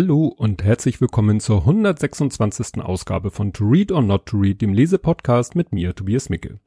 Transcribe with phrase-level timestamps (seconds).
[0.00, 2.80] Hallo und herzlich willkommen zur 126.
[2.80, 6.60] Ausgabe von To Read or Not to Read, dem Lesepodcast mit mir, Tobias Micke.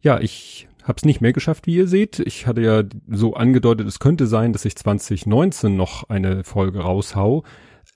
[0.00, 2.20] Ja, ich hab's nicht mehr geschafft, wie ihr seht.
[2.20, 7.42] Ich hatte ja so angedeutet, es könnte sein, dass ich 2019 noch eine Folge raushau.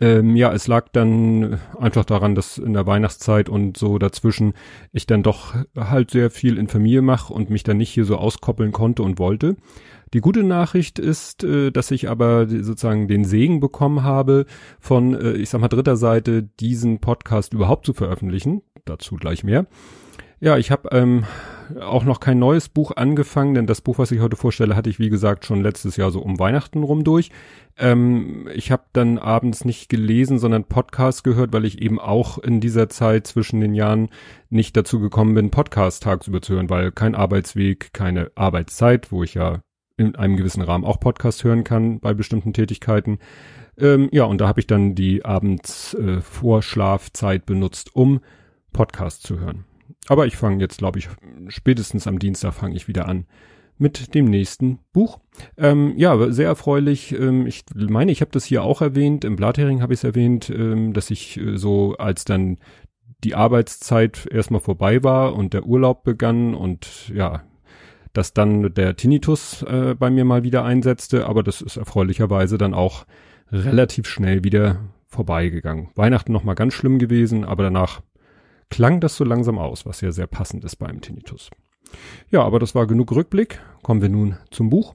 [0.00, 4.54] Ähm, ja, es lag dann einfach daran, dass in der Weihnachtszeit und so dazwischen
[4.90, 8.16] ich dann doch halt sehr viel in Familie mache und mich dann nicht hier so
[8.16, 9.54] auskoppeln konnte und wollte.
[10.12, 14.46] Die gute Nachricht ist, äh, dass ich aber sozusagen den Segen bekommen habe,
[14.80, 18.62] von, äh, ich sag mal, dritter Seite diesen Podcast überhaupt zu veröffentlichen.
[18.84, 19.66] Dazu gleich mehr.
[20.42, 21.24] Ja, ich habe ähm,
[21.80, 24.98] auch noch kein neues Buch angefangen, denn das Buch, was ich heute vorstelle, hatte ich,
[24.98, 27.30] wie gesagt, schon letztes Jahr so um Weihnachten rum durch.
[27.76, 32.60] Ähm, ich habe dann abends nicht gelesen, sondern Podcast gehört, weil ich eben auch in
[32.60, 34.08] dieser Zeit zwischen den Jahren
[34.48, 39.34] nicht dazu gekommen bin, Podcast tagsüber zu hören, weil kein Arbeitsweg, keine Arbeitszeit, wo ich
[39.34, 39.60] ja
[40.00, 43.18] in einem gewissen Rahmen auch Podcast hören kann bei bestimmten Tätigkeiten.
[43.78, 48.20] Ähm, ja, und da habe ich dann die abends äh, Vorschlafzeit benutzt, um
[48.72, 49.64] Podcast zu hören.
[50.08, 51.08] Aber ich fange jetzt, glaube ich,
[51.48, 53.26] spätestens am Dienstag fange ich wieder an
[53.76, 55.20] mit dem nächsten Buch.
[55.56, 57.12] Ähm, ja, sehr erfreulich.
[57.12, 59.24] Ähm, ich meine, ich habe das hier auch erwähnt.
[59.24, 62.58] Im Blathering habe ich es erwähnt, ähm, dass ich äh, so als dann
[63.22, 67.42] die Arbeitszeit erstmal vorbei war und der Urlaub begann und ja,
[68.12, 72.74] dass dann der Tinnitus äh, bei mir mal wieder einsetzte, aber das ist erfreulicherweise dann
[72.74, 73.06] auch
[73.52, 75.88] relativ schnell wieder vorbeigegangen.
[75.94, 78.00] Weihnachten noch mal ganz schlimm gewesen, aber danach
[78.68, 81.50] klang das so langsam aus, was ja sehr passend ist beim Tinnitus.
[82.30, 83.60] Ja, aber das war genug Rückblick.
[83.82, 84.94] Kommen wir nun zum Buch.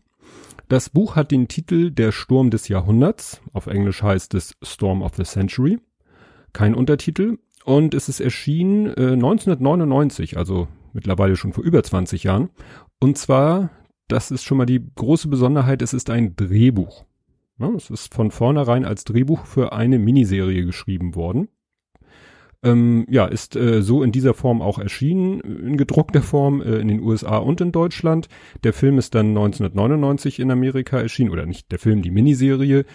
[0.70, 3.42] Das Buch hat den Titel Der Sturm des Jahrhunderts.
[3.54, 5.80] Auf Englisch heißt es Storm of the Century.
[6.54, 7.38] Kein Untertitel.
[7.66, 12.50] Und es ist erschienen äh, 1999, also mittlerweile schon vor über 20 Jahren.
[13.00, 13.70] Und zwar,
[14.08, 17.06] das ist schon mal die große Besonderheit, es ist ein Drehbuch.
[17.58, 21.48] Ja, es ist von vornherein als Drehbuch für eine Miniserie geschrieben worden.
[22.64, 26.88] Ähm, ja, ist äh, so in dieser Form auch erschienen, in gedruckter Form äh, in
[26.88, 28.28] den USA und in Deutschland.
[28.64, 32.86] Der Film ist dann 1999 in Amerika erschienen, oder nicht der Film, die Miniserie.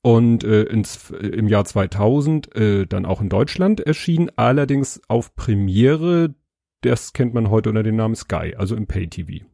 [0.00, 5.34] Und äh, ins, äh, im Jahr 2000 äh, dann auch in Deutschland erschienen, allerdings auf
[5.34, 6.34] Premiere
[6.82, 9.44] das kennt man heute unter dem Namen Sky, also im Pay-TV.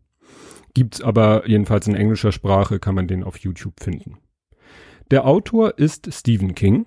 [0.74, 4.18] Gibt's aber jedenfalls in englischer Sprache, kann man den auf YouTube finden.
[5.10, 6.86] Der Autor ist Stephen King,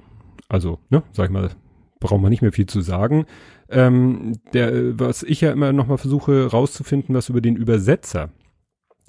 [0.49, 1.51] also, ne, sag ich mal,
[1.99, 3.25] braucht man nicht mehr viel zu sagen.
[3.69, 8.29] Ähm, der, was ich ja immer noch mal versuche rauszufinden, was über den Übersetzer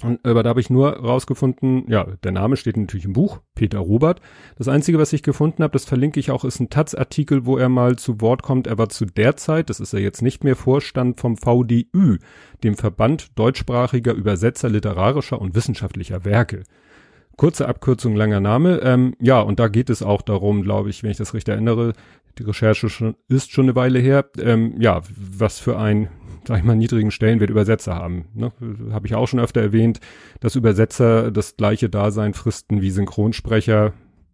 [0.03, 3.81] und, aber da habe ich nur rausgefunden, ja, der Name steht natürlich im Buch, Peter
[3.81, 4.21] Robert.
[4.57, 7.69] Das Einzige, was ich gefunden habe, das verlinke ich auch, ist ein Taz-Artikel, wo er
[7.69, 8.69] mal zu Wort kommt.
[8.69, 12.19] Er war zu der Zeit, das ist er jetzt nicht mehr, Vorstand vom VDÜ,
[12.63, 16.63] dem Verband deutschsprachiger Übersetzer literarischer und wissenschaftlicher Werke.
[17.37, 18.81] Kurze Abkürzung, langer Name.
[18.83, 21.93] Ähm, ja, und da geht es auch darum, glaube ich, wenn ich das richtig erinnere,
[22.39, 26.09] die Recherche schon, ist schon eine Weile her, ähm, ja, was für ein
[26.49, 28.25] sag ich mal, niedrigen Stellenwert Übersetzer haben.
[28.33, 28.53] Ne?
[28.91, 30.01] Habe ich auch schon öfter erwähnt,
[30.41, 33.93] dass Übersetzer das gleiche Dasein fristen wie Synchronsprecher.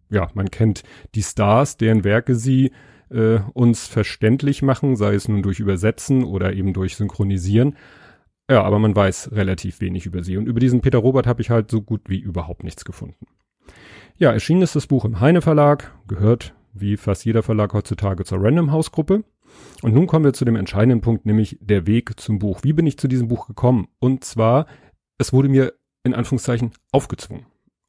[0.09, 0.83] Ja, man kennt
[1.13, 2.71] die Stars, deren Werke sie
[3.09, 7.75] äh, uns verständlich machen, sei es nun durch Übersetzen oder eben durch Synchronisieren.
[8.49, 10.37] Ja, aber man weiß relativ wenig über sie.
[10.37, 13.27] Und über diesen Peter Robert habe ich halt so gut wie überhaupt nichts gefunden.
[14.15, 18.41] Ja, erschienen ist das Buch im Heine Verlag, gehört wie fast jeder Verlag heutzutage zur
[18.41, 19.25] Random House Gruppe.
[19.81, 22.61] Und nun kommen wir zu dem entscheidenden Punkt, nämlich der Weg zum Buch.
[22.63, 23.87] Wie bin ich zu diesem Buch gekommen?
[23.99, 24.65] Und zwar,
[25.17, 25.73] es wurde mir
[26.03, 27.45] in Anführungszeichen aufgezwungen.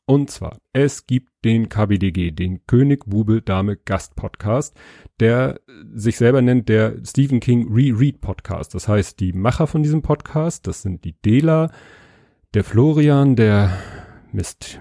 [0.08, 4.78] Und zwar, es gibt den KBDG, den König, Bube, Dame, Gast Podcast,
[5.18, 5.60] der
[5.92, 8.74] sich selber nennt der Stephen King Reread Podcast.
[8.74, 11.72] Das heißt, die Macher von diesem Podcast, das sind die Dela,
[12.54, 13.76] der Florian, der
[14.30, 14.80] Mist.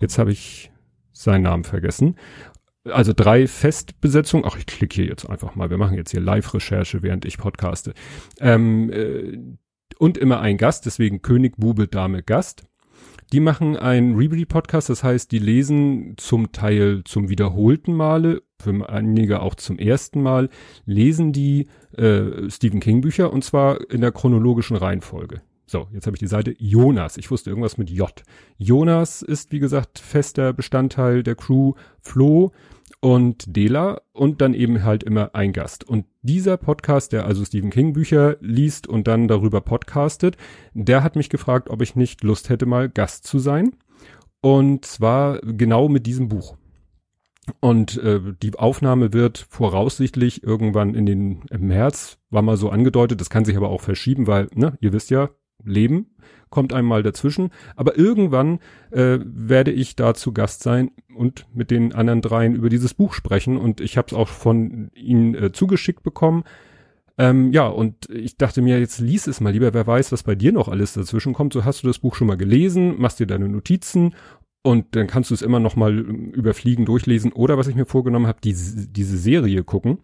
[0.00, 0.72] Jetzt habe ich
[1.12, 2.16] seinen Namen vergessen
[2.90, 4.44] also drei Festbesetzungen.
[4.46, 5.70] Ach, ich klicke hier jetzt einfach mal.
[5.70, 7.94] Wir machen jetzt hier Live-Recherche, während ich podcaste.
[8.40, 9.38] Ähm, äh,
[9.98, 12.64] und immer ein Gast, deswegen König, Bube, Dame, Gast.
[13.32, 19.40] Die machen einen Reread-Podcast, das heißt, die lesen zum Teil zum wiederholten Male, für einige
[19.40, 20.50] auch zum ersten Mal,
[20.84, 25.42] lesen die äh, Stephen King-Bücher und zwar in der chronologischen Reihenfolge.
[25.66, 27.16] So, jetzt habe ich die Seite Jonas.
[27.16, 28.22] Ich wusste irgendwas mit J.
[28.58, 31.72] Jonas ist, wie gesagt, fester Bestandteil der Crew.
[32.00, 32.52] Flo
[33.04, 35.84] und Dela und dann eben halt immer ein Gast.
[35.84, 40.38] Und dieser Podcast, der also Stephen King Bücher liest und dann darüber podcastet,
[40.72, 43.76] der hat mich gefragt, ob ich nicht Lust hätte, mal Gast zu sein.
[44.40, 46.56] Und zwar genau mit diesem Buch.
[47.60, 53.20] Und äh, die Aufnahme wird voraussichtlich irgendwann in den im März, war mal so angedeutet,
[53.20, 55.28] das kann sich aber auch verschieben, weil, ne, ihr wisst ja,
[55.64, 56.14] Leben
[56.50, 57.50] kommt einmal dazwischen.
[57.76, 62.68] Aber irgendwann äh, werde ich da zu Gast sein und mit den anderen dreien über
[62.68, 63.56] dieses Buch sprechen.
[63.56, 66.44] Und ich habe es auch von ihnen äh, zugeschickt bekommen.
[67.16, 70.34] Ähm, ja, und ich dachte mir, jetzt lies es mal lieber, wer weiß, was bei
[70.34, 71.52] dir noch alles dazwischen kommt.
[71.52, 74.14] So hast du das Buch schon mal gelesen, machst dir deine Notizen
[74.62, 77.86] und dann kannst du es immer noch mal ähm, überfliegen, durchlesen oder was ich mir
[77.86, 79.98] vorgenommen habe, diese, diese Serie gucken.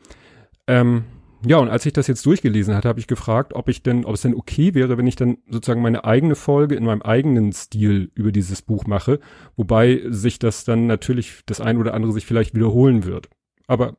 [0.66, 1.04] Ähm,
[1.46, 4.14] ja, und als ich das jetzt durchgelesen hatte, habe ich gefragt, ob ich denn, ob
[4.14, 8.10] es denn okay wäre, wenn ich dann sozusagen meine eigene Folge in meinem eigenen Stil
[8.14, 9.20] über dieses Buch mache,
[9.56, 13.30] wobei sich das dann natürlich das ein oder andere sich vielleicht wiederholen wird.
[13.66, 13.96] Aber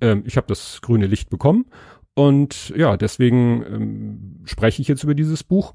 [0.00, 1.66] ähm, ich habe das grüne Licht bekommen
[2.14, 5.74] und ja, deswegen ähm, spreche ich jetzt über dieses Buch.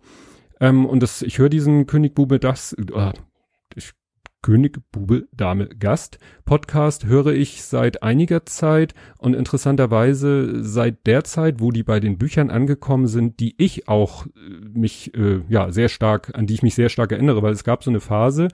[0.59, 3.11] Ähm, und das, ich höre diesen König Bube das, äh,
[4.41, 11.59] König, Bube, Dame, Gast Podcast höre ich seit einiger Zeit und interessanterweise seit der Zeit,
[11.59, 14.29] wo die bei den Büchern angekommen sind, die ich auch äh,
[14.73, 17.83] mich äh, ja sehr stark, an die ich mich sehr stark erinnere, weil es gab
[17.83, 18.47] so eine Phase.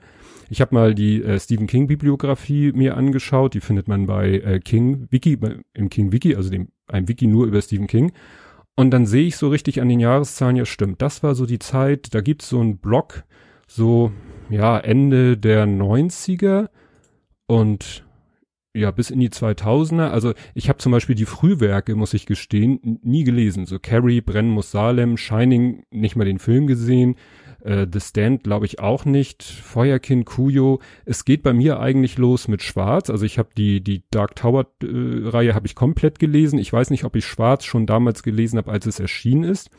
[0.50, 4.60] Ich habe mal die äh, Stephen King Bibliografie mir angeschaut, die findet man bei äh,
[4.60, 5.38] King Wiki,
[5.74, 8.12] im King Wiki, also dem einem Wiki nur über Stephen King.
[8.74, 11.58] Und dann sehe ich so richtig an den Jahreszahlen, ja stimmt, das war so die
[11.58, 13.24] Zeit, da gibt's so einen Blog,
[13.66, 14.12] so
[14.50, 16.68] ja, Ende der 90er
[17.46, 18.04] und
[18.74, 20.08] ja, bis in die 2000er.
[20.08, 23.66] Also ich habe zum Beispiel die Frühwerke, muss ich gestehen, nie gelesen.
[23.66, 27.16] So Carrie, Brennen muss Salem, Shining, nicht mal den Film gesehen.
[27.60, 29.42] Äh, The Stand glaube ich auch nicht.
[29.42, 30.80] Feuerkind, Kuyo.
[31.04, 33.10] Es geht bei mir eigentlich los mit Schwarz.
[33.10, 36.58] Also ich habe die die Dark Tower äh, Reihe habe ich komplett gelesen.
[36.58, 39.70] Ich weiß nicht, ob ich Schwarz schon damals gelesen habe, als es erschienen ist.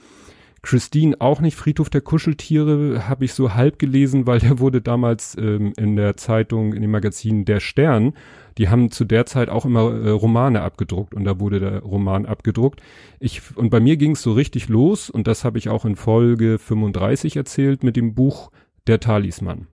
[0.62, 1.56] Christine auch nicht.
[1.56, 6.18] Friedhof der Kuscheltiere habe ich so halb gelesen, weil der wurde damals ähm, in der
[6.18, 8.14] Zeitung, in dem Magazin Der Stern.
[8.58, 12.26] Die haben zu der Zeit auch immer äh, Romane abgedruckt und da wurde der Roman
[12.26, 12.82] abgedruckt.
[13.20, 15.96] Ich und bei mir ging es so richtig los und das habe ich auch in
[15.96, 18.52] Folge 35 erzählt mit dem Buch
[18.88, 19.68] Der Talisman.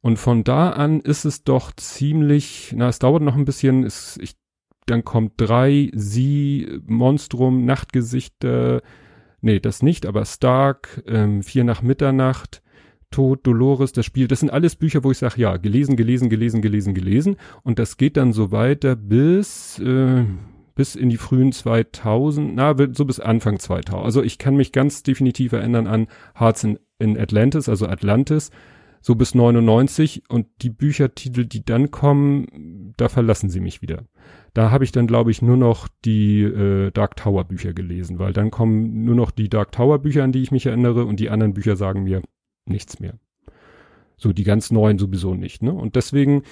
[0.00, 4.18] Und von da an ist es doch ziemlich, na, es dauert noch ein bisschen, es,
[4.20, 4.36] ich,
[4.86, 8.82] dann kommt drei, sie, Monstrum, Nachtgesichter,
[9.46, 12.62] nee, das nicht, aber Stark, ähm, Vier nach Mitternacht,
[13.10, 16.60] Tod, Dolores, das Spiel, das sind alles Bücher, wo ich sage, ja, gelesen, gelesen, gelesen,
[16.60, 17.36] gelesen, gelesen.
[17.62, 20.24] Und das geht dann so weiter bis, äh,
[20.74, 24.04] bis in die frühen 2000, na, so bis Anfang 2000.
[24.04, 26.08] Also ich kann mich ganz definitiv erinnern an
[26.38, 28.50] Hearts in, in Atlantis, also Atlantis,
[29.00, 34.04] so bis 99 und die Büchertitel, die dann kommen, da verlassen sie mich wieder.
[34.54, 38.32] Da habe ich dann, glaube ich, nur noch die äh, Dark Tower Bücher gelesen, weil
[38.32, 41.30] dann kommen nur noch die Dark Tower Bücher, an die ich mich erinnere, und die
[41.30, 42.22] anderen Bücher sagen mir
[42.64, 43.18] nichts mehr.
[44.16, 45.62] So die ganz neuen sowieso nicht.
[45.62, 45.72] Ne?
[45.72, 46.42] Und deswegen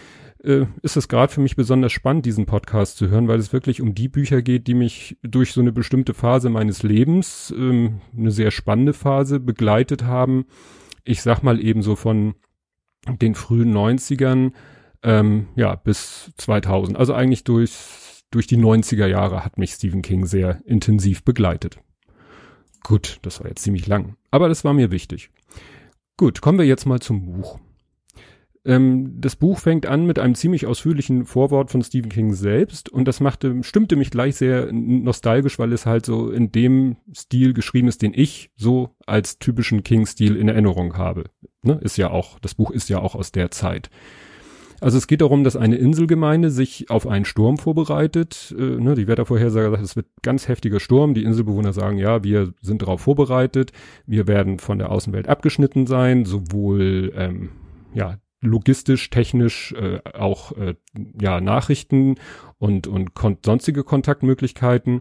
[0.43, 3.81] äh, ist es gerade für mich besonders spannend, diesen Podcast zu hören, weil es wirklich
[3.81, 8.31] um die Bücher geht, die mich durch so eine bestimmte Phase meines Lebens, ähm, eine
[8.31, 10.45] sehr spannende Phase, begleitet haben.
[11.05, 12.35] Ich sag mal eben so von
[13.09, 14.53] den frühen 90ern
[15.03, 16.97] ähm, ja, bis 2000.
[16.97, 17.73] Also eigentlich durch,
[18.31, 21.79] durch die 90er Jahre hat mich Stephen King sehr intensiv begleitet.
[22.83, 25.31] Gut, das war jetzt ziemlich lang, aber das war mir wichtig.
[26.17, 27.59] Gut, kommen wir jetzt mal zum Buch.
[28.65, 33.07] Ähm, das Buch fängt an mit einem ziemlich ausführlichen Vorwort von Stephen King selbst und
[33.07, 37.89] das machte, stimmte mich gleich sehr nostalgisch, weil es halt so in dem Stil geschrieben
[37.89, 41.25] ist, den ich so als typischen King-Stil in Erinnerung habe.
[41.63, 41.79] Ne?
[41.83, 43.91] Ist ja auch, das Buch ist ja auch aus der Zeit.
[44.81, 48.55] Also es geht darum, dass eine Inselgemeinde sich auf einen Sturm vorbereitet.
[48.59, 51.15] Äh, ne, die Wettervorhersage sagt, es wird ganz heftiger Sturm.
[51.15, 53.73] Die Inselbewohner sagen, ja, wir sind darauf vorbereitet.
[54.07, 57.51] Wir werden von der Außenwelt abgeschnitten sein, sowohl ähm,
[57.95, 60.75] ja logistisch, technisch, äh, auch äh,
[61.21, 62.17] ja Nachrichten
[62.59, 65.01] und und kon sonstige Kontaktmöglichkeiten.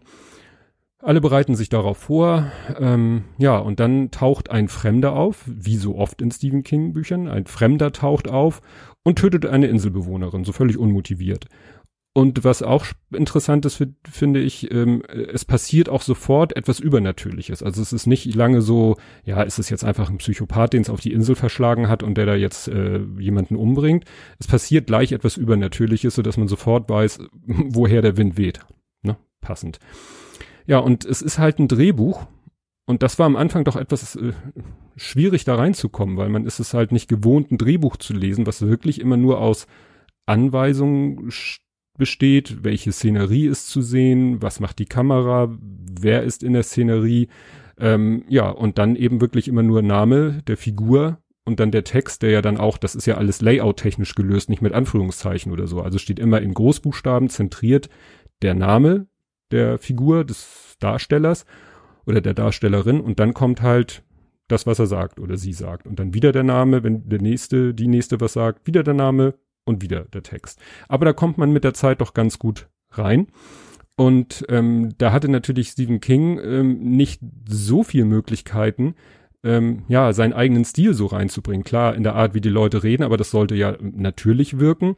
[0.98, 5.96] Alle bereiten sich darauf vor, ähm, ja, und dann taucht ein Fremder auf, wie so
[5.98, 7.28] oft in Stephen King Büchern.
[7.28, 8.62] Ein Fremder taucht auf
[9.02, 11.44] und tötet eine Inselbewohnerin, so völlig unmotiviert.
[12.16, 17.60] Und was auch interessant ist, finde ich, ähm, es passiert auch sofort etwas Übernatürliches.
[17.60, 20.90] Also es ist nicht lange so, ja, ist es jetzt einfach ein Psychopath, den es
[20.90, 24.04] auf die Insel verschlagen hat und der da jetzt äh, jemanden umbringt.
[24.38, 28.60] Es passiert gleich etwas Übernatürliches, so dass man sofort weiß, woher der Wind weht.
[29.02, 29.16] Ne?
[29.40, 29.80] Passend.
[30.66, 32.28] Ja, und es ist halt ein Drehbuch.
[32.86, 34.34] Und das war am Anfang doch etwas äh,
[34.94, 38.62] schwierig da reinzukommen, weil man ist es halt nicht gewohnt, ein Drehbuch zu lesen, was
[38.62, 39.66] wirklich immer nur aus
[40.26, 41.32] Anweisungen
[41.98, 47.28] besteht, welche Szenerie ist zu sehen, was macht die Kamera, wer ist in der Szenerie,
[47.78, 52.22] ähm, ja, und dann eben wirklich immer nur Name der Figur und dann der Text,
[52.22, 55.80] der ja dann auch, das ist ja alles layout-technisch gelöst, nicht mit Anführungszeichen oder so.
[55.80, 57.88] Also steht immer in Großbuchstaben zentriert
[58.42, 59.06] der Name
[59.50, 61.44] der Figur, des Darstellers
[62.06, 64.02] oder der Darstellerin und dann kommt halt
[64.48, 65.86] das, was er sagt oder sie sagt.
[65.86, 69.34] Und dann wieder der Name, wenn der nächste, die nächste was sagt, wieder der Name
[69.64, 70.60] und wieder der Text.
[70.88, 73.28] Aber da kommt man mit der Zeit doch ganz gut rein.
[73.96, 78.96] Und ähm, da hatte natürlich Stephen King ähm, nicht so viel Möglichkeiten,
[79.44, 81.64] ähm, ja, seinen eigenen Stil so reinzubringen.
[81.64, 84.96] Klar, in der Art, wie die Leute reden, aber das sollte ja natürlich wirken.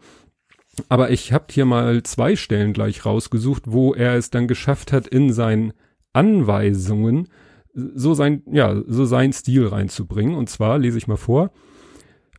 [0.89, 5.07] Aber ich habe hier mal zwei Stellen gleich rausgesucht, wo er es dann geschafft hat,
[5.07, 5.73] in seinen
[6.13, 7.29] Anweisungen
[7.75, 10.35] so sein, ja, so seinen Stil reinzubringen.
[10.35, 11.51] Und zwar lese ich mal vor.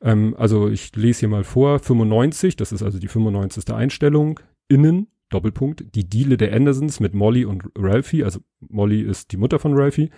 [0.02, 3.74] Ähm, also ich lese hier mal vor, 95, das ist also die 95.
[3.74, 9.38] Einstellung, innen, Doppelpunkt, die Diele der Andersons mit Molly und Ralphie, also Molly ist die
[9.38, 10.10] Mutter von Ralphie.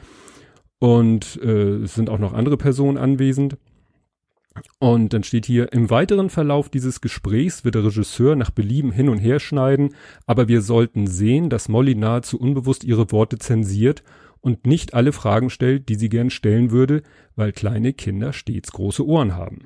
[0.80, 3.58] Und äh, es sind auch noch andere Personen anwesend.
[4.80, 9.10] Und dann steht hier, im weiteren Verlauf dieses Gesprächs wird der Regisseur nach Belieben hin
[9.10, 9.96] und her schneiden,
[10.26, 14.04] aber wir sollten sehen, dass Molly nahezu unbewusst ihre Worte zensiert
[14.42, 17.02] und nicht alle Fragen stellt, die sie gern stellen würde,
[17.36, 19.66] weil kleine Kinder stets große Ohren haben.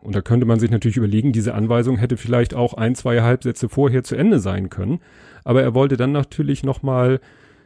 [0.00, 3.68] Und da könnte man sich natürlich überlegen, diese Anweisung hätte vielleicht auch ein, zwei Halbsätze
[3.68, 5.00] vorher zu Ende sein können.
[5.42, 7.20] Aber er wollte dann natürlich nochmal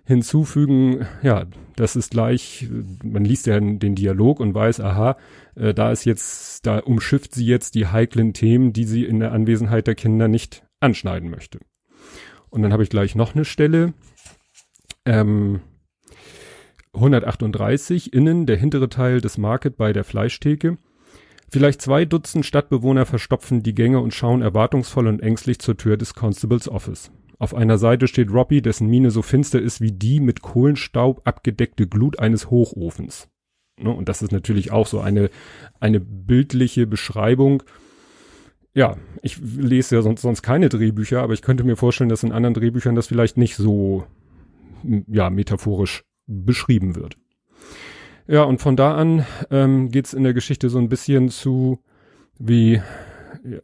[0.05, 2.67] hinzufügen, ja, das ist gleich,
[3.05, 5.17] man liest ja den Dialog und weiß, aha,
[5.55, 9.33] äh, da ist jetzt, da umschifft sie jetzt die heiklen Themen, die sie in der
[9.33, 11.59] Anwesenheit der Kinder nicht anschneiden möchte.
[12.49, 13.93] Und dann habe ich gleich noch eine Stelle,
[15.05, 15.61] ähm,
[16.95, 20.79] 138 innen der hintere Teil des Market bei der Fleischtheke.
[21.49, 26.15] Vielleicht zwei Dutzend Stadtbewohner verstopfen die Gänge und schauen erwartungsvoll und ängstlich zur Tür des
[26.15, 27.11] Constables Office.
[27.39, 31.87] Auf einer Seite steht Robbie, dessen Miene so finster ist wie die mit Kohlenstaub abgedeckte
[31.87, 33.29] Glut eines Hochofens.
[33.81, 35.31] Ne, und das ist natürlich auch so eine,
[35.81, 37.63] eine bildliche Beschreibung.
[38.75, 42.33] Ja, ich lese ja sonst, sonst keine Drehbücher, aber ich könnte mir vorstellen, dass in
[42.33, 44.05] anderen Drehbüchern das vielleicht nicht so,
[45.09, 47.17] ja, metaphorisch beschrieben wird.
[48.27, 51.81] Ja, und von da an ähm, geht in der Geschichte so ein bisschen zu,
[52.39, 52.81] wie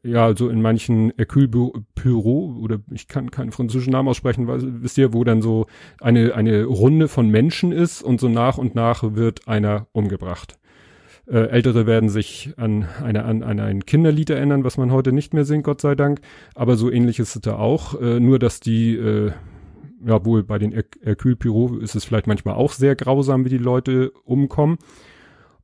[0.02, 1.48] ja, so in manchen Hercule
[1.94, 5.66] Poirot oder ich kann keinen französischen Namen aussprechen, weil, wisst ihr, wo dann so
[6.00, 10.58] eine, eine Runde von Menschen ist und so nach und nach wird einer umgebracht.
[11.26, 15.34] Äh, Ältere werden sich an, eine, an, an ein Kinderlied erinnern, was man heute nicht
[15.34, 16.20] mehr singt, Gott sei Dank.
[16.54, 18.00] Aber so ähnlich ist es da auch.
[18.00, 19.32] Äh, nur, dass die äh,
[20.04, 24.10] ja wohl bei den Hercule ist es vielleicht manchmal auch sehr grausam, wie die Leute
[24.24, 24.78] umkommen.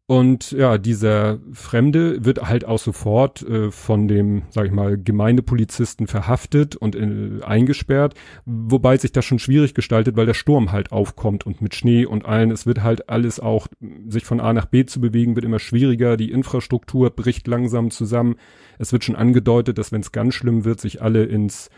[0.07, 6.09] Und ja, dieser Fremde wird halt auch sofort äh, von dem, sag ich mal, Gemeindepolizisten
[6.09, 11.47] verhaftet und äh, eingesperrt, wobei sich das schon schwierig gestaltet, weil der Sturm halt aufkommt
[11.47, 13.69] und mit Schnee und allen, es wird halt alles auch,
[14.07, 18.35] sich von A nach B zu bewegen, wird immer schwieriger, die Infrastruktur bricht langsam zusammen.
[18.79, 21.71] Es wird schon angedeutet, dass wenn es ganz schlimm wird, sich alle ins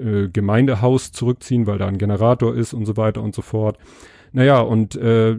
[0.00, 3.78] äh, Gemeindehaus zurückziehen, weil da ein Generator ist und so weiter und so fort.
[4.32, 5.36] Naja, und äh,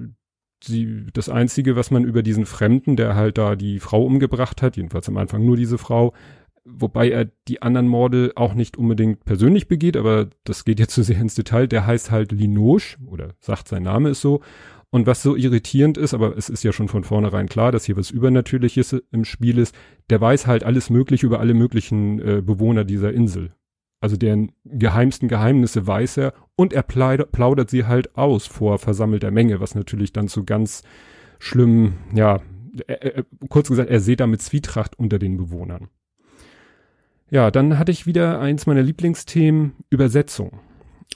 [0.63, 4.77] sie, das Einzige, was man über diesen Fremden, der halt da die Frau umgebracht hat,
[4.77, 6.13] jedenfalls am Anfang nur diese Frau,
[6.65, 11.03] wobei er die anderen Morde auch nicht unbedingt persönlich begeht, aber das geht jetzt zu
[11.03, 14.41] sehr ins Detail, der heißt halt Linoche oder sagt sein Name ist so.
[14.94, 17.96] Und was so irritierend ist, aber es ist ja schon von vornherein klar, dass hier
[17.96, 19.74] was Übernatürliches im Spiel ist,
[20.10, 23.53] der weiß halt alles Mögliche über alle möglichen äh, Bewohner dieser Insel.
[24.01, 29.60] Also deren geheimsten Geheimnisse weiß er und er plaudert sie halt aus vor versammelter Menge,
[29.60, 30.81] was natürlich dann zu ganz
[31.38, 32.41] schlimmen, ja,
[32.88, 35.89] er, er, kurz gesagt, er sieht damit Zwietracht unter den Bewohnern.
[37.29, 40.60] Ja, dann hatte ich wieder eins meiner Lieblingsthemen, Übersetzung.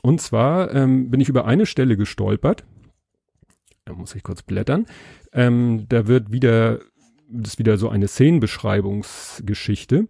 [0.03, 2.63] Und zwar ähm, bin ich über eine Stelle gestolpert.
[3.85, 4.85] Da muss ich kurz blättern.
[5.33, 6.79] Ähm, da wird wieder,
[7.29, 10.07] das ist wieder so eine Szenenbeschreibungsgeschichte.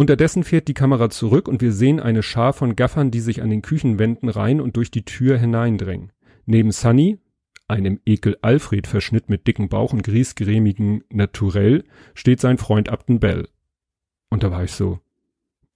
[0.00, 3.50] Unterdessen fährt die Kamera zurück und wir sehen eine Schar von Gaffern, die sich an
[3.50, 6.10] den Küchenwänden rein und durch die Tür hineindrängen.
[6.46, 7.18] Neben Sunny,
[7.68, 13.46] einem Ekel Alfred Verschnitt mit dicken Bauch und griesgrämigen Naturell, steht sein Freund Upton Bell.
[14.30, 15.00] Und da war ich so,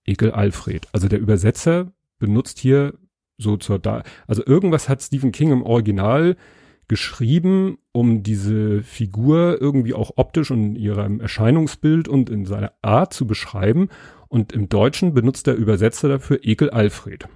[0.06, 0.88] Ekel Alfred.
[0.92, 2.94] Also der Übersetzer benutzt hier
[3.36, 6.36] so zur da, also irgendwas hat Stephen King im Original
[6.88, 13.12] geschrieben, um diese Figur irgendwie auch optisch und in ihrem Erscheinungsbild und in seiner Art
[13.12, 13.88] zu beschreiben.
[14.34, 17.28] Und im Deutschen benutzt der Übersetzer dafür Ekel Alfred.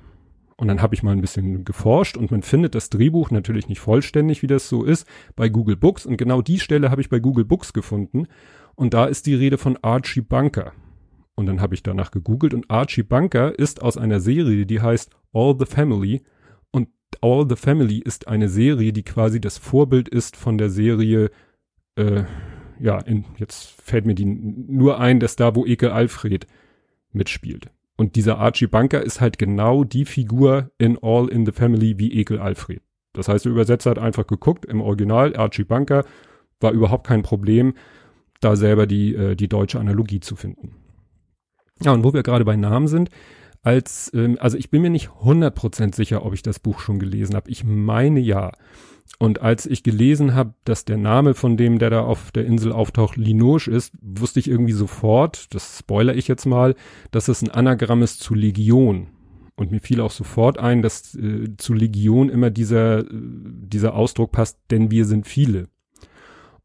[0.57, 3.79] Und dann habe ich mal ein bisschen geforscht und man findet das Drehbuch natürlich nicht
[3.79, 6.07] vollständig, wie das so ist, bei Google Books.
[6.07, 8.27] Und genau die Stelle habe ich bei Google Books gefunden.
[8.75, 10.73] Und da ist die Rede von Archie Bunker.
[11.37, 15.13] Und dann habe ich danach gegoogelt und Archie Bunker ist aus einer Serie, die heißt
[15.33, 16.23] All the Family
[17.21, 21.31] All the Family ist eine Serie, die quasi das Vorbild ist von der Serie,
[21.97, 22.25] äh,
[22.81, 26.47] ja, in, jetzt fällt mir die nur ein, dass da, wo Ekel Alfred
[27.13, 27.71] mitspielt.
[27.97, 32.13] Und dieser Archie Bunker ist halt genau die Figur in All in the Family wie
[32.13, 32.81] Ekel Alfred.
[33.13, 36.05] Das heißt, der Übersetzer hat einfach geguckt, im Original Archie Bunker,
[36.61, 37.75] war überhaupt kein Problem,
[38.41, 40.77] da selber die, äh, die deutsche Analogie zu finden.
[41.83, 43.11] Ja, und wo wir gerade bei Namen sind,
[43.63, 47.35] als, ähm, also ich bin mir nicht 100% sicher, ob ich das Buch schon gelesen
[47.35, 47.51] habe.
[47.51, 48.53] Ich meine ja.
[49.19, 52.73] Und als ich gelesen habe, dass der Name von dem, der da auf der Insel
[52.73, 56.75] auftaucht, Linoche ist, wusste ich irgendwie sofort, das spoiler ich jetzt mal,
[57.11, 59.09] dass es ein Anagramm ist zu Legion.
[59.57, 64.31] Und mir fiel auch sofort ein, dass äh, zu Legion immer dieser, äh, dieser Ausdruck
[64.31, 65.69] passt, denn wir sind viele.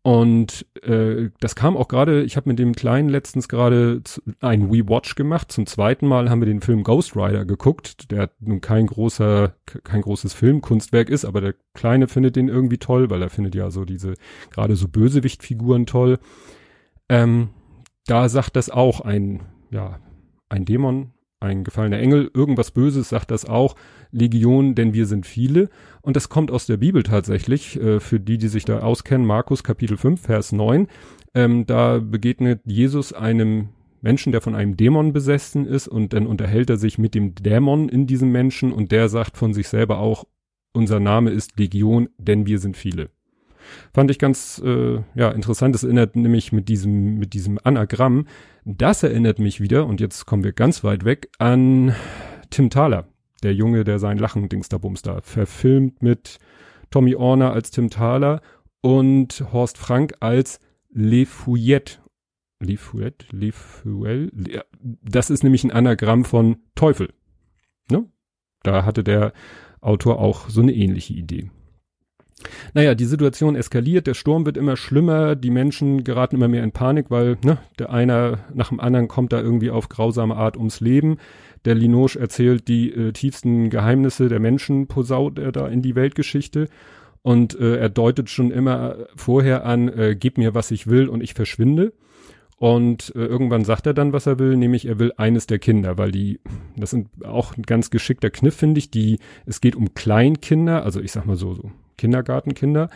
[0.05, 4.01] Und äh, das kam auch gerade, ich habe mit dem Kleinen letztens gerade
[4.41, 5.49] ein We-Watch gemacht.
[5.49, 9.55] Zum zweiten Mal haben wir den Film Ghost Rider geguckt, der nun kein großer,
[9.85, 13.71] kein großes Filmkunstwerk ist, aber der Kleine findet den irgendwie toll, weil er findet ja
[13.71, 14.15] so diese,
[14.51, 16.19] gerade so Bösewichtfiguren toll.
[17.07, 17.51] Ähm,
[18.05, 20.01] da sagt das auch ein, ja,
[20.49, 23.75] ein Dämon, ein gefallener Engel, irgendwas Böses sagt das auch,
[24.11, 25.69] Legion, denn wir sind viele.
[26.01, 29.63] Und das kommt aus der Bibel tatsächlich, äh, für die, die sich da auskennen, Markus
[29.63, 30.87] Kapitel 5, Vers 9.
[31.35, 33.69] Ähm, da begegnet Jesus einem
[34.01, 37.89] Menschen, der von einem Dämon besessen ist und dann unterhält er sich mit dem Dämon
[37.89, 40.25] in diesem Menschen und der sagt von sich selber auch,
[40.73, 43.09] unser Name ist Legion, denn wir sind viele.
[43.93, 45.75] Fand ich ganz äh, ja interessant.
[45.75, 48.27] Das erinnert nämlich mit diesem mit diesem Anagramm.
[48.65, 51.93] Das erinnert mich wieder und jetzt kommen wir ganz weit weg an
[52.49, 53.07] Tim Thaler,
[53.43, 56.39] der Junge, der sein Lachen Dings da Bums da verfilmt mit
[56.91, 58.41] Tommy Orner als Tim Thaler
[58.81, 61.99] und Horst Frank als Le Fouillette.
[62.59, 64.31] Le Fouillette, Le Fouel.
[64.79, 67.13] Das ist nämlich ein Anagramm von Teufel.
[67.89, 68.05] Ne?
[68.61, 69.33] Da hatte der
[69.81, 71.49] Autor auch so eine ähnliche Idee.
[72.73, 76.71] Naja, die Situation eskaliert, der Sturm wird immer schlimmer, die Menschen geraten immer mehr in
[76.71, 80.79] Panik, weil ne, der einer nach dem anderen kommt da irgendwie auf grausame Art ums
[80.79, 81.17] Leben.
[81.65, 86.67] Der Linoche erzählt die äh, tiefsten Geheimnisse der Menschen, posaut er da in die Weltgeschichte.
[87.21, 91.23] Und äh, er deutet schon immer vorher an, äh, gib mir, was ich will und
[91.23, 91.93] ich verschwinde.
[92.57, 95.97] Und äh, irgendwann sagt er dann, was er will, nämlich er will eines der Kinder,
[95.97, 96.39] weil die,
[96.77, 101.01] das sind auch ein ganz geschickter Kniff, finde ich, die, es geht um Kleinkinder, also
[101.01, 101.71] ich sag mal so, so
[102.03, 102.89] Kindergartenkinder,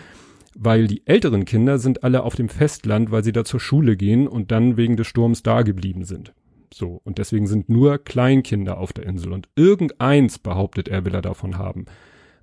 [0.54, 4.28] weil die älteren Kinder sind alle auf dem Festland, weil sie da zur Schule gehen
[4.28, 6.34] und dann wegen des Sturms da geblieben sind.
[6.74, 11.22] So, und deswegen sind nur Kleinkinder auf der Insel und irgendeins, behauptet er, will er
[11.22, 11.86] davon haben.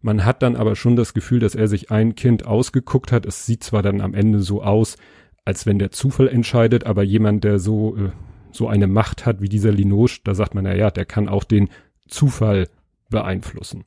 [0.00, 3.26] Man hat dann aber schon das Gefühl, dass er sich ein Kind ausgeguckt hat.
[3.26, 4.96] Es sieht zwar dann am Ende so aus,
[5.44, 8.10] als wenn der Zufall entscheidet, aber jemand, der so, äh,
[8.52, 11.44] so eine Macht hat wie dieser Linoche, da sagt man, na ja, der kann auch
[11.44, 11.68] den
[12.08, 12.68] Zufall
[13.10, 13.84] beeinflussen.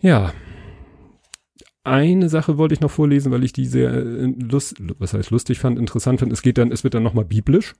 [0.00, 0.32] Ja,
[1.84, 5.58] eine Sache wollte ich noch vorlesen, weil ich die sehr äh, lust, was heißt lustig
[5.58, 6.32] fand, interessant fand.
[6.32, 7.74] Es geht dann, es wird dann nochmal biblisch.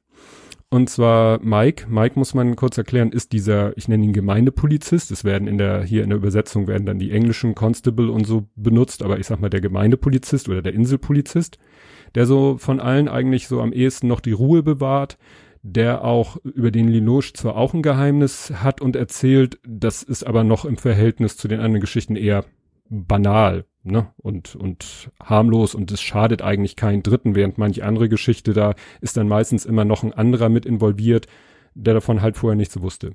[0.70, 1.86] Und zwar Mike.
[1.88, 5.10] Mike muss man kurz erklären, ist dieser, ich nenne ihn Gemeindepolizist.
[5.10, 8.48] Es werden in der, hier in der Übersetzung werden dann die englischen Constable und so
[8.56, 11.58] benutzt, aber ich sag mal der Gemeindepolizist oder der Inselpolizist,
[12.14, 15.18] der so von allen eigentlich so am ehesten noch die Ruhe bewahrt,
[15.62, 20.42] der auch über den Linoche zwar auch ein Geheimnis hat und erzählt, das ist aber
[20.42, 22.46] noch im Verhältnis zu den anderen Geschichten eher
[22.92, 24.09] banal ne?
[24.18, 29.16] und, und harmlos und es schadet eigentlich keinen Dritten, während manche andere Geschichte, da ist
[29.16, 31.26] dann meistens immer noch ein anderer mit involviert,
[31.74, 33.12] der davon halt vorher nichts wusste.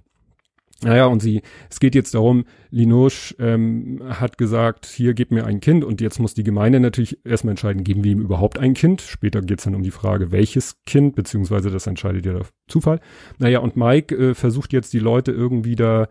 [0.83, 5.59] Naja, und sie, es geht jetzt darum, Linoche ähm, hat gesagt, hier gib mir ein
[5.59, 9.01] Kind und jetzt muss die Gemeinde natürlich erstmal entscheiden, geben wir ihm überhaupt ein Kind.
[9.01, 12.99] Später geht's dann um die Frage, welches Kind, beziehungsweise das entscheidet ja der Zufall.
[13.39, 16.09] Naja, und Mike äh, versucht jetzt die Leute irgendwie da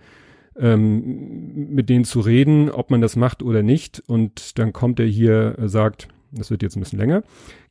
[0.59, 4.03] ähm, mit denen zu reden, ob man das macht oder nicht.
[4.07, 7.23] Und dann kommt er hier, äh, sagt, das wird jetzt ein bisschen länger.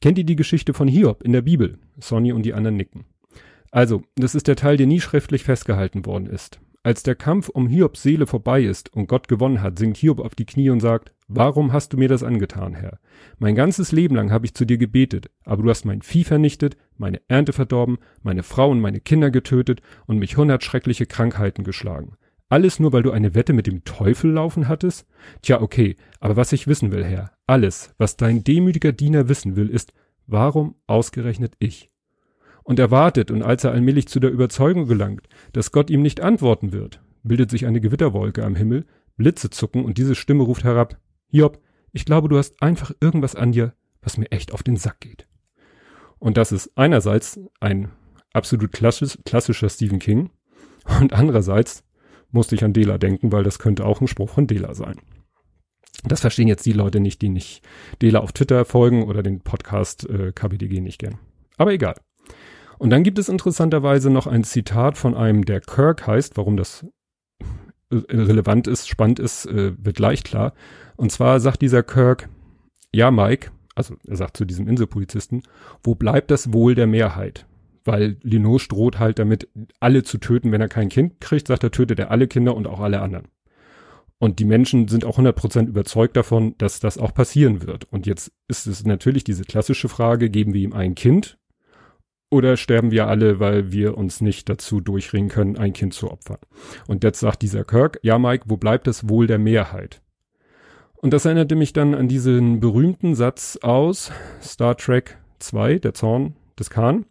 [0.02, 1.78] Kennt ihr die Geschichte von Hiob in der Bibel?
[2.00, 3.06] Sonny und die anderen nicken.
[3.72, 6.60] Also, das ist der Teil, der nie schriftlich festgehalten worden ist.
[6.84, 10.36] Als der Kampf um Hiobs Seele vorbei ist und Gott gewonnen hat, sinkt Hiob auf
[10.36, 13.00] die Knie und sagt, Warum hast du mir das angetan, Herr?
[13.40, 16.78] Mein ganzes Leben lang habe ich zu dir gebetet, aber du hast mein Vieh vernichtet,
[16.98, 22.18] meine Ernte verdorben, meine Frau und meine Kinder getötet und mich hundert schreckliche Krankheiten geschlagen.
[22.48, 25.08] Alles nur, weil du eine Wette mit dem Teufel laufen hattest?
[25.42, 29.70] Tja, okay, aber was ich wissen will, Herr, alles, was dein demütiger Diener wissen will,
[29.70, 29.94] ist,
[30.28, 31.92] warum ausgerechnet ich?
[32.64, 36.22] Und er wartet, und als er allmählich zu der Überzeugung gelangt, dass Gott ihm nicht
[36.22, 38.86] antworten wird, bildet sich eine Gewitterwolke am Himmel,
[39.18, 41.60] Blitze zucken und diese Stimme ruft herab, Hiob,
[41.92, 45.28] ich glaube, du hast einfach irgendwas an dir, was mir echt auf den Sack geht.
[46.20, 47.92] Und das ist einerseits ein
[48.34, 50.30] absolut klassisch, klassischer Stephen King
[51.00, 51.84] und andererseits
[52.36, 55.00] musste ich an Dela denken, weil das könnte auch ein Spruch von Dela sein.
[56.04, 57.64] Das verstehen jetzt die Leute nicht, die nicht
[58.02, 61.18] Dela auf Twitter folgen oder den Podcast äh, KBDG nicht gern.
[61.58, 61.96] Aber egal.
[62.78, 66.86] Und dann gibt es interessanterweise noch ein Zitat von einem, der Kirk heißt, warum das
[67.90, 70.54] äh, relevant ist, spannend ist, äh, wird leicht klar.
[70.98, 72.30] Und zwar sagt dieser Kirk,
[72.94, 75.44] ja, Mike, also er sagt zu diesem Inselpolizisten,
[75.84, 77.48] wo bleibt das Wohl der Mehrheit?
[77.86, 79.48] Weil Linoche droht halt damit,
[79.80, 82.68] alle zu töten, wenn er kein Kind kriegt, sagt er, tötet er alle Kinder und
[82.68, 83.28] auch alle anderen.
[84.18, 87.86] Und die Menschen sind auch 100% überzeugt davon, dass das auch passieren wird.
[87.92, 91.38] Und jetzt ist es natürlich diese klassische Frage, geben wir ihm ein Kind
[92.32, 96.40] oder sterben wir alle, weil wir uns nicht dazu durchringen können, ein Kind zu opfern?
[96.88, 100.02] Und jetzt sagt dieser Kirk, ja Mike, wo bleibt das Wohl der Mehrheit?
[100.96, 106.36] Und das erinnerte mich dann an diesen berühmten Satz aus Star Trek 2, der Zorn
[106.58, 107.06] des Khan,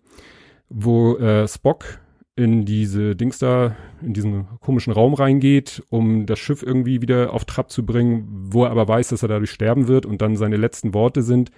[0.74, 2.00] wo äh, Spock
[2.36, 7.44] in diese Dings da, in diesen komischen Raum reingeht, um das Schiff irgendwie wieder auf
[7.44, 10.56] Trab zu bringen, wo er aber weiß, dass er dadurch sterben wird und dann seine
[10.56, 11.52] letzten Worte sind,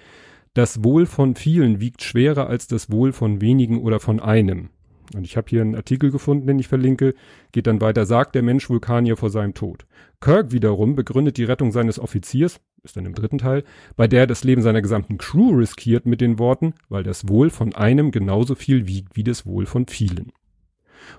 [0.53, 4.69] das Wohl von vielen wiegt schwerer als das Wohl von wenigen oder von einem.
[5.15, 7.15] Und ich habe hier einen Artikel gefunden, den ich verlinke,
[7.53, 9.87] geht dann weiter, sagt der Mensch Vulkanier vor seinem Tod.
[10.21, 13.65] Kirk wiederum begründet die Rettung seines Offiziers, ist dann im dritten Teil,
[13.97, 17.51] bei der er das Leben seiner gesamten Crew riskiert mit den Worten, weil das Wohl
[17.51, 20.33] von einem genauso viel wiegt wie das Wohl von vielen.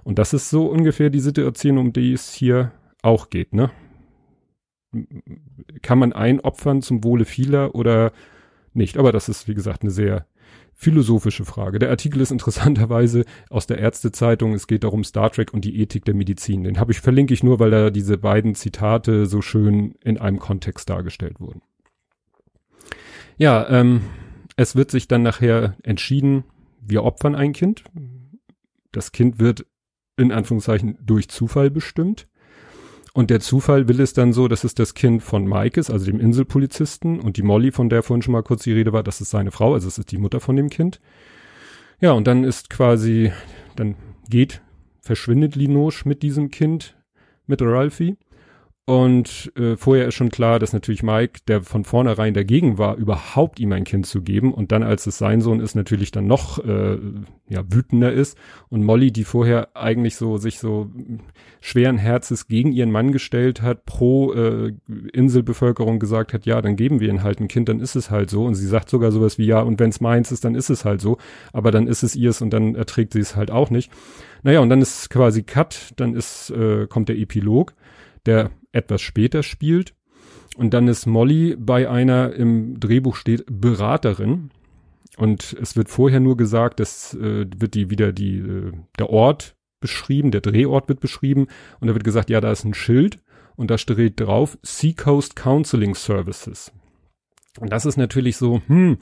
[0.03, 2.71] Und das ist so ungefähr die Situation, um die es hier
[3.03, 3.69] auch geht, ne?
[5.81, 8.11] Kann man einopfern zum Wohle vieler oder
[8.73, 8.97] nicht?
[8.97, 10.25] Aber das ist, wie gesagt, eine sehr
[10.79, 11.79] philosophische Frage.
[11.79, 14.53] Der Artikel ist interessanterweise aus der Ärztezeitung.
[14.53, 16.63] Es geht darum Star Trek und die Ethik der Medizin.
[16.63, 20.37] Den habe ich verlinke ich nur, weil da diese beiden Zitate so schön in einem
[20.37, 21.61] Kontext dargestellt wurden.
[23.37, 24.01] Ja, ähm,
[24.55, 26.43] es wird sich dann nachher entschieden,
[26.79, 27.83] wir opfern ein Kind.
[28.91, 29.65] Das Kind wird
[30.15, 32.27] in Anführungszeichen durch Zufall bestimmt.
[33.17, 36.05] Und der Zufall will es dann so, dass es das Kind von Mike ist, also
[36.05, 39.21] dem Inselpolizisten, und die Molly, von der vorhin schon mal kurz die Rede war, das
[39.21, 41.01] ist seine Frau, also es ist die Mutter von dem Kind.
[41.99, 43.31] Ja, und dann ist quasi,
[43.75, 43.95] dann
[44.29, 44.61] geht,
[45.01, 46.95] verschwindet Linoche mit diesem Kind,
[47.47, 48.17] mit Ralphie.
[48.89, 53.59] Und äh, vorher ist schon klar, dass natürlich Mike, der von vornherein dagegen war, überhaupt
[53.59, 56.63] ihm ein Kind zu geben und dann, als es sein Sohn ist, natürlich dann noch
[56.63, 56.97] äh,
[57.49, 58.37] ja, wütender ist.
[58.69, 60.89] Und Molly, die vorher eigentlich so sich so
[61.59, 64.71] schweren Herzens gegen ihren Mann gestellt hat, pro äh,
[65.11, 68.29] Inselbevölkerung gesagt hat, ja, dann geben wir ihm halt ein Kind, dann ist es halt
[68.29, 68.45] so.
[68.45, 70.85] Und sie sagt sogar sowas wie, ja, und wenn es meins ist, dann ist es
[70.85, 71.17] halt so.
[71.51, 73.91] Aber dann ist es ihrs und dann erträgt sie es halt auch nicht.
[74.43, 77.73] Naja, und dann ist quasi Cut, dann ist, äh, kommt der Epilog
[78.27, 79.93] der etwas später spielt.
[80.55, 84.49] Und dann ist Molly bei einer im Drehbuch steht Beraterin.
[85.17, 89.55] Und es wird vorher nur gesagt, dass äh, wird die wieder die äh, der Ort
[89.79, 91.47] beschrieben, der Drehort wird beschrieben
[91.79, 93.19] und da wird gesagt, ja, da ist ein Schild
[93.55, 96.71] und da steht drauf Seacoast Counseling Services.
[97.59, 98.97] Und das ist natürlich so, hm,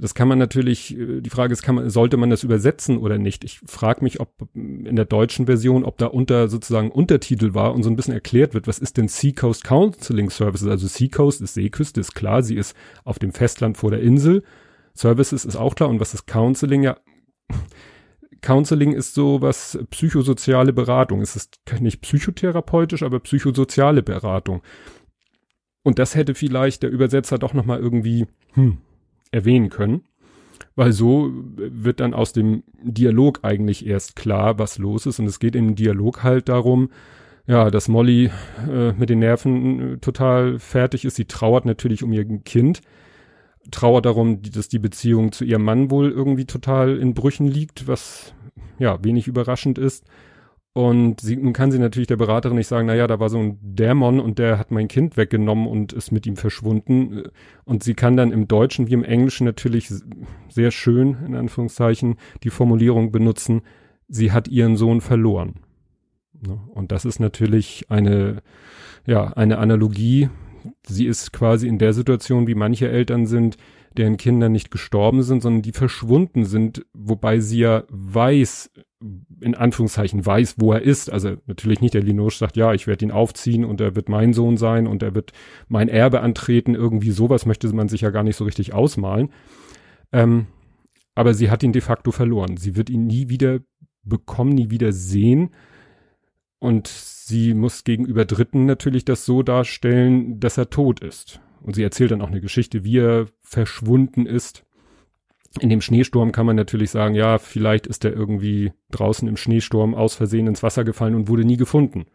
[0.00, 3.18] das kann man natürlich, äh, die Frage ist, kann man, sollte man das übersetzen oder
[3.18, 3.42] nicht?
[3.42, 7.82] Ich frage mich, ob in der deutschen Version, ob da unter sozusagen Untertitel war und
[7.82, 10.68] so ein bisschen erklärt wird, was ist denn Seacoast Counseling Services?
[10.68, 14.44] Also Seacoast ist Seeküste, ist klar, sie ist auf dem Festland vor der Insel.
[14.94, 15.88] Services ist auch klar.
[15.88, 16.84] Und was ist Counseling?
[16.84, 16.96] Ja,
[18.40, 21.22] Counseling ist so was psychosoziale Beratung.
[21.22, 24.62] Es ist nicht psychotherapeutisch, aber psychosoziale Beratung.
[25.82, 28.78] Und das hätte vielleicht der Übersetzer doch nochmal irgendwie, hm,
[29.30, 30.02] erwähnen können.
[30.76, 35.18] Weil so wird dann aus dem Dialog eigentlich erst klar, was los ist.
[35.18, 36.90] Und es geht im Dialog halt darum,
[37.48, 38.30] ja, dass Molly
[38.70, 41.16] äh, mit den Nerven äh, total fertig ist.
[41.16, 42.82] Sie trauert natürlich um ihr Kind,
[43.70, 48.34] trauert darum, dass die Beziehung zu ihrem Mann wohl irgendwie total in Brüchen liegt, was
[48.78, 50.04] ja wenig überraschend ist.
[50.78, 53.58] Und sie, nun kann sie natürlich der Beraterin nicht sagen, naja, da war so ein
[53.60, 57.24] Dämon und der hat mein Kind weggenommen und ist mit ihm verschwunden.
[57.64, 59.92] Und sie kann dann im Deutschen wie im Englischen natürlich
[60.48, 62.14] sehr schön, in Anführungszeichen,
[62.44, 63.62] die Formulierung benutzen,
[64.06, 65.56] sie hat ihren Sohn verloren.
[66.46, 66.60] Ne?
[66.68, 68.40] Und das ist natürlich eine,
[69.04, 70.28] ja, eine Analogie.
[70.86, 73.56] Sie ist quasi in der Situation, wie manche Eltern sind,
[73.98, 78.70] deren Kinder nicht gestorben sind, sondern die verschwunden sind, wobei sie ja weiß,
[79.40, 81.10] in Anführungszeichen weiß, wo er ist.
[81.10, 84.32] Also natürlich nicht der Linoche sagt, ja, ich werde ihn aufziehen und er wird mein
[84.32, 85.32] Sohn sein und er wird
[85.68, 86.74] mein Erbe antreten.
[86.74, 89.30] Irgendwie sowas möchte man sich ja gar nicht so richtig ausmalen.
[90.12, 90.46] Ähm,
[91.14, 92.56] aber sie hat ihn de facto verloren.
[92.56, 93.60] Sie wird ihn nie wieder
[94.02, 95.50] bekommen, nie wieder sehen.
[96.58, 101.40] Und sie muss gegenüber Dritten natürlich das so darstellen, dass er tot ist.
[101.62, 104.64] Und sie erzählt dann auch eine Geschichte, wie er verschwunden ist
[105.60, 109.94] in dem Schneesturm kann man natürlich sagen, ja, vielleicht ist er irgendwie draußen im Schneesturm
[109.94, 112.06] aus Versehen ins Wasser gefallen und wurde nie gefunden.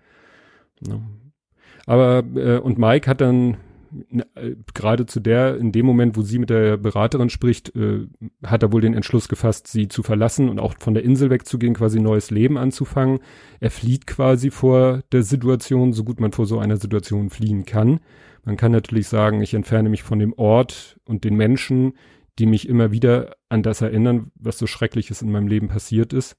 [0.86, 1.02] Ja.
[1.86, 3.58] Aber äh, und Mike hat dann
[4.36, 8.08] äh, gerade zu der, in dem Moment, wo sie mit der Beraterin spricht, äh,
[8.46, 11.74] hat er wohl den Entschluss gefasst, sie zu verlassen und auch von der Insel wegzugehen,
[11.74, 13.20] quasi neues Leben anzufangen.
[13.60, 18.00] Er flieht quasi vor der Situation, so gut man vor so einer Situation fliehen kann.
[18.44, 21.94] Man kann natürlich sagen, ich entferne mich von dem Ort und den Menschen,
[22.40, 26.36] die mich immer wieder an das erinnern, was so Schreckliches in meinem Leben passiert ist.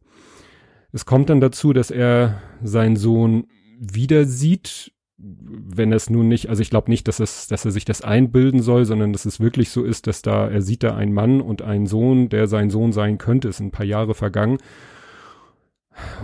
[0.92, 3.46] Es kommt dann dazu, dass er seinen Sohn
[3.78, 7.84] wieder sieht, wenn es nun nicht, also ich glaube nicht, dass es, dass er sich
[7.84, 11.12] das einbilden soll, sondern dass es wirklich so ist, dass da, er sieht da einen
[11.12, 14.58] Mann und einen Sohn, der sein Sohn sein könnte, ist ein paar Jahre vergangen.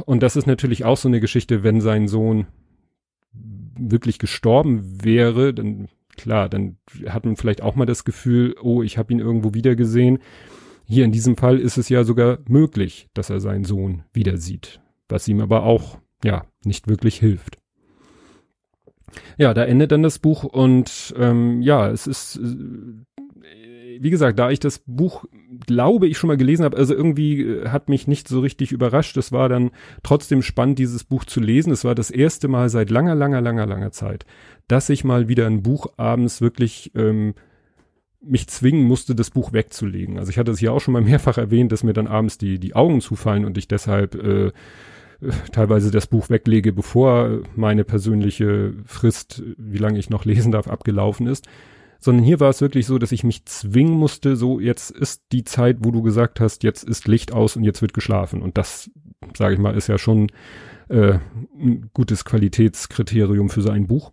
[0.05, 2.49] Und das ist natürlich auch so eine Geschichte, wenn sein Sohn
[3.81, 6.77] wirklich gestorben wäre, dann klar, dann
[7.09, 10.19] hat man vielleicht auch mal das Gefühl, oh, ich habe ihn irgendwo wieder gesehen.
[10.85, 14.81] Hier in diesem Fall ist es ja sogar möglich, dass er seinen Sohn wieder sieht,
[15.09, 17.57] was ihm aber auch ja nicht wirklich hilft.
[19.39, 22.49] Ja, da endet dann das Buch und ähm, ja, es ist, äh,
[24.03, 25.27] wie gesagt, da ich das Buch,
[25.67, 29.15] glaube ich, schon mal gelesen habe, also irgendwie äh, hat mich nicht so richtig überrascht.
[29.19, 31.71] Es war dann trotzdem spannend, dieses Buch zu lesen.
[31.71, 34.25] Es war das erste Mal seit langer, langer, langer, langer Zeit,
[34.69, 37.35] dass ich mal wieder ein Buch abends wirklich ähm,
[38.23, 40.19] mich zwingen musste, das Buch wegzulegen.
[40.19, 42.59] Also ich hatte es hier auch schon mal mehrfach erwähnt, dass mir dann abends die,
[42.59, 44.51] die Augen zufallen und ich deshalb äh,
[45.53, 51.27] teilweise das Buch weglege, bevor meine persönliche Frist, wie lange ich noch lesen darf, abgelaufen
[51.27, 51.47] ist.
[52.01, 55.45] Sondern hier war es wirklich so, dass ich mich zwingen musste, so jetzt ist die
[55.45, 58.43] Zeit, wo du gesagt hast, jetzt ist Licht aus und jetzt wird geschlafen.
[58.43, 58.91] Und das,
[59.37, 60.29] sage ich mal, ist ja schon
[60.89, 61.19] äh,
[61.59, 64.13] ein gutes Qualitätskriterium für so ein Buch.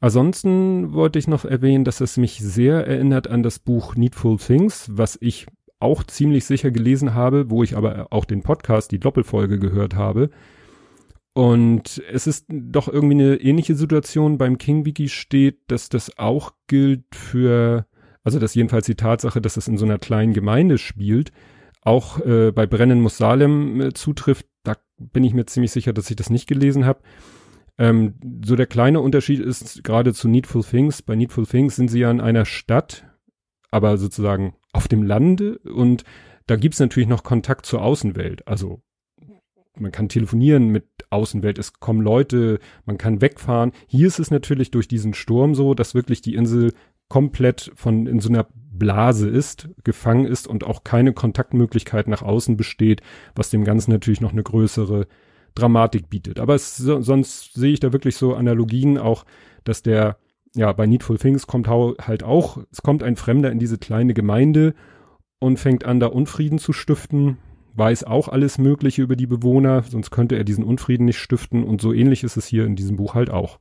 [0.00, 4.90] Ansonsten wollte ich noch erwähnen, dass es mich sehr erinnert an das Buch Needful Things,
[4.92, 5.46] was ich
[5.78, 10.30] auch ziemlich sicher gelesen habe, wo ich aber auch den Podcast, die Doppelfolge gehört habe.
[11.34, 14.38] Und es ist doch irgendwie eine ähnliche Situation.
[14.38, 17.86] Beim King Wiki steht, dass das auch gilt für,
[18.22, 21.32] also dass jedenfalls die Tatsache, dass es in so einer kleinen Gemeinde spielt,
[21.80, 24.46] auch äh, bei Brennen muss Salem äh, zutrifft.
[24.62, 27.00] Da bin ich mir ziemlich sicher, dass ich das nicht gelesen habe.
[27.78, 28.14] Ähm,
[28.44, 31.02] so der kleine Unterschied ist gerade zu Needful Things.
[31.02, 33.06] Bei Needful Things sind sie ja in einer Stadt,
[33.70, 36.04] aber sozusagen auf dem Lande und
[36.46, 38.46] da gibt's natürlich noch Kontakt zur Außenwelt.
[38.46, 38.82] Also
[39.78, 43.72] man kann telefonieren mit Außenwelt, es kommen Leute, man kann wegfahren.
[43.86, 46.72] Hier ist es natürlich durch diesen Sturm so, dass wirklich die Insel
[47.08, 52.56] komplett von in so einer Blase ist, gefangen ist und auch keine Kontaktmöglichkeit nach außen
[52.56, 53.02] besteht,
[53.34, 55.06] was dem Ganzen natürlich noch eine größere
[55.54, 56.40] Dramatik bietet.
[56.40, 59.24] Aber es, sonst sehe ich da wirklich so Analogien auch,
[59.64, 60.16] dass der
[60.54, 64.74] ja, bei Needful Things kommt halt auch, es kommt ein Fremder in diese kleine Gemeinde
[65.38, 67.38] und fängt an, da Unfrieden zu stiften,
[67.74, 71.80] weiß auch alles Mögliche über die Bewohner, sonst könnte er diesen Unfrieden nicht stiften und
[71.80, 73.58] so ähnlich ist es hier in diesem Buch halt auch.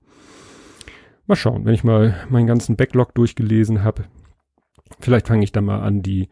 [1.27, 4.05] Mal schauen, wenn ich mal meinen ganzen Backlog durchgelesen habe,
[4.99, 6.29] vielleicht fange ich dann mal an, die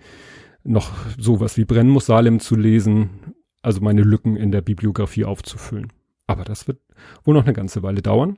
[0.63, 5.91] noch sowas wie Brennen muss Salem zu lesen, also meine Lücken in der Bibliografie aufzufüllen.
[6.27, 6.79] Aber das wird
[7.23, 8.37] wohl noch eine ganze Weile dauern.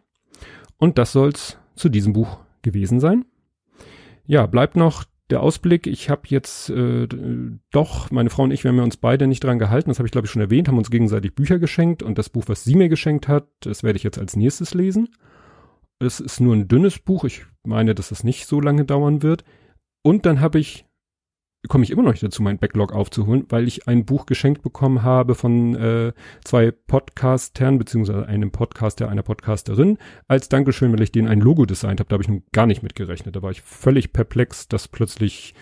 [0.78, 3.26] Und das soll's zu diesem Buch gewesen sein.
[4.26, 5.88] Ja, bleibt noch der Ausblick.
[5.88, 7.08] Ich habe jetzt äh,
[7.72, 10.12] doch, meine Frau und ich, wir haben uns beide nicht dran gehalten, das habe ich
[10.12, 12.90] glaube ich schon erwähnt, haben uns gegenseitig Bücher geschenkt und das Buch, was sie mir
[12.90, 15.10] geschenkt hat, das werde ich jetzt als nächstes lesen.
[16.00, 19.44] Es ist nur ein dünnes Buch, ich meine, dass es nicht so lange dauern wird.
[20.04, 20.86] Und dann habe ich
[21.68, 25.04] komme ich immer noch nicht dazu, mein Backlog aufzuholen, weil ich ein Buch geschenkt bekommen
[25.04, 29.98] habe von äh, zwei Podcastern, beziehungsweise einem Podcaster, einer Podcasterin,
[30.28, 32.10] als Dankeschön, weil ich denen ein Logo designt habe.
[32.10, 33.36] Da habe ich nun gar nicht mit gerechnet.
[33.36, 35.54] Da war ich völlig perplex, dass plötzlich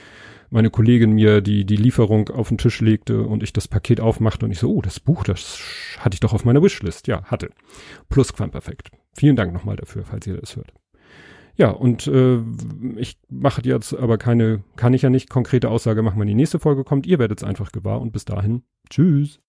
[0.49, 4.45] meine Kollegin mir die, die Lieferung auf den Tisch legte und ich das Paket aufmachte
[4.45, 5.59] und ich so, oh, das Buch, das
[5.99, 7.07] hatte ich doch auf meiner Wishlist.
[7.07, 7.51] Ja, hatte.
[8.09, 8.89] Plus Quamperfekt.
[9.13, 10.73] Vielen Dank nochmal dafür, falls ihr das hört.
[11.59, 12.39] Ja, und äh,
[12.95, 16.57] ich mache jetzt aber keine, kann ich ja nicht konkrete Aussage machen, wenn die nächste
[16.57, 17.05] Folge kommt.
[17.05, 19.41] Ihr werdet es einfach gewahr und bis dahin, tschüss.